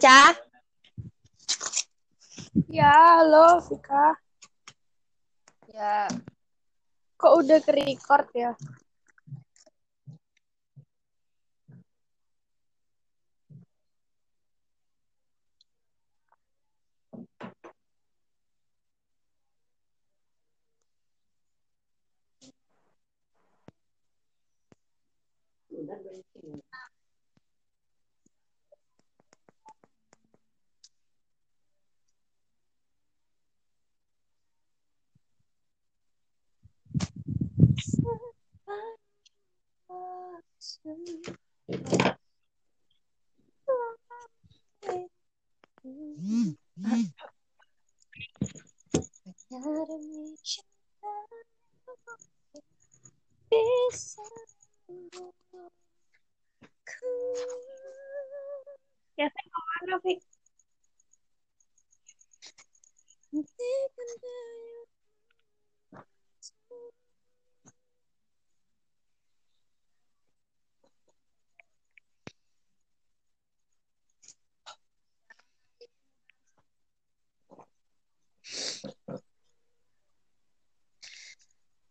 [0.00, 0.32] Caca.
[2.72, 4.16] Ya, halo Vika.
[5.76, 6.08] Ya.
[7.20, 8.56] Kok udah ke record ya?
[59.18, 59.42] Yes, I
[59.88, 60.00] know.
[60.04, 60.20] I.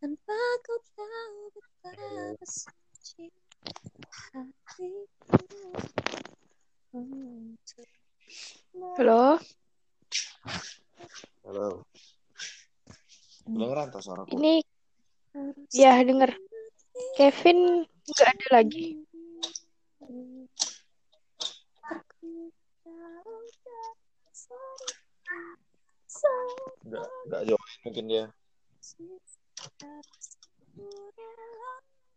[0.00, 0.32] Tanpa
[0.64, 3.28] kau tahu betapa suci
[4.32, 5.36] hatiku
[6.96, 7.88] untuk
[8.96, 9.36] Halo.
[11.44, 11.84] Halo.
[13.44, 14.40] Kedengeran tuh suaraku?
[14.40, 14.64] Ini
[15.76, 16.32] ya denger.
[17.20, 19.04] Kevin nggak ada lagi.
[26.88, 28.24] Enggak, enggak join mungkin dia.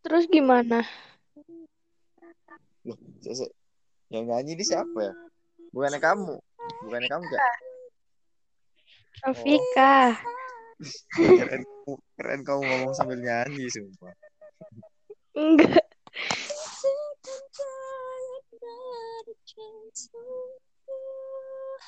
[0.04, 0.84] Terus gimana?
[2.84, 3.00] Loh.
[4.12, 5.14] Yang nyanyi ini siapa ya?
[5.74, 6.36] Bukannya kamu.
[6.86, 7.44] Bukannya kamu enggak?
[9.24, 9.96] Rafika.
[11.40, 11.64] Keren,
[12.20, 14.12] keren kamu ngomong sambil nyanyi, sumpah.
[15.34, 15.88] Enggak.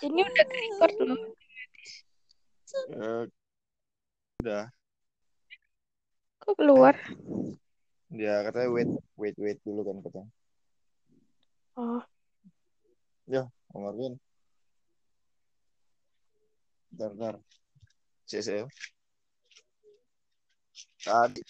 [0.06, 1.22] Ini udah record loh.
[2.76, 3.24] Eh,
[4.44, 4.66] udah.
[6.46, 6.96] Kok keluar?
[8.14, 10.30] Dia katanya wait, wait, wait dulu kan katanya.
[11.76, 12.02] Oh,
[13.76, 14.14] Om Marvin.
[16.96, 17.36] Bentar, bentar.
[18.24, 18.64] Cece.
[21.04, 21.42] Tadi.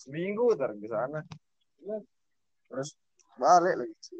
[0.00, 1.20] Seminggu ntar ke sana.
[2.70, 2.90] Terus
[3.36, 4.16] balik lagi.